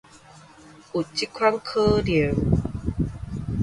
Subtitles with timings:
[0.95, 2.33] 有這款可能